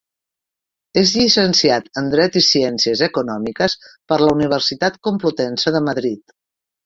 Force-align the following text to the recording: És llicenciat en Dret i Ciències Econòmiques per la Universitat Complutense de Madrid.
És 1.01 1.11
llicenciat 1.17 1.89
en 2.01 2.07
Dret 2.13 2.39
i 2.41 2.43
Ciències 2.45 3.03
Econòmiques 3.09 3.77
per 4.13 4.19
la 4.23 4.33
Universitat 4.39 4.97
Complutense 5.09 5.75
de 5.77 5.83
Madrid. 5.91 6.35